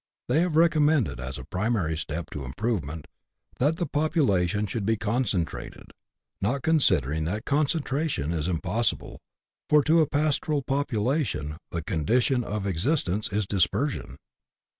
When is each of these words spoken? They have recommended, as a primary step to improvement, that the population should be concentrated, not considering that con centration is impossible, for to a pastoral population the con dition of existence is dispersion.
They 0.29 0.39
have 0.39 0.55
recommended, 0.55 1.19
as 1.19 1.37
a 1.37 1.43
primary 1.43 1.95
step 1.95 2.31
to 2.31 2.43
improvement, 2.43 3.05
that 3.59 3.75
the 3.75 3.85
population 3.85 4.65
should 4.65 4.83
be 4.83 4.97
concentrated, 4.97 5.91
not 6.41 6.63
considering 6.63 7.25
that 7.25 7.45
con 7.45 7.67
centration 7.67 8.33
is 8.33 8.47
impossible, 8.47 9.19
for 9.69 9.83
to 9.83 10.01
a 10.01 10.07
pastoral 10.07 10.63
population 10.63 11.57
the 11.69 11.83
con 11.83 12.03
dition 12.03 12.43
of 12.43 12.65
existence 12.65 13.29
is 13.31 13.45
dispersion. 13.45 14.15